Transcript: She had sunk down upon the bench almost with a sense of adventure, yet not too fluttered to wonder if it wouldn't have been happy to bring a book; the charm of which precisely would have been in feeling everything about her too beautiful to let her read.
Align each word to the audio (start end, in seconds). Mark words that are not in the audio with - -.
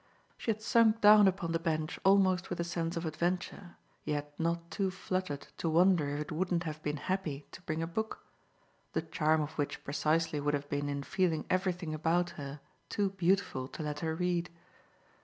She 0.35 0.49
had 0.49 0.63
sunk 0.63 0.99
down 0.99 1.27
upon 1.27 1.51
the 1.51 1.59
bench 1.59 1.99
almost 2.03 2.49
with 2.49 2.59
a 2.59 2.63
sense 2.63 2.97
of 2.97 3.05
adventure, 3.05 3.75
yet 4.03 4.33
not 4.39 4.71
too 4.71 4.89
fluttered 4.89 5.49
to 5.57 5.69
wonder 5.69 6.15
if 6.15 6.21
it 6.21 6.31
wouldn't 6.31 6.63
have 6.63 6.81
been 6.81 6.97
happy 6.97 7.45
to 7.51 7.61
bring 7.61 7.83
a 7.83 7.85
book; 7.85 8.25
the 8.93 9.03
charm 9.03 9.41
of 9.41 9.51
which 9.59 9.83
precisely 9.83 10.39
would 10.39 10.55
have 10.55 10.67
been 10.69 10.89
in 10.89 11.03
feeling 11.03 11.45
everything 11.51 11.93
about 11.93 12.31
her 12.31 12.61
too 12.89 13.11
beautiful 13.11 13.67
to 13.67 13.83
let 13.83 13.99
her 13.99 14.15
read. 14.15 14.49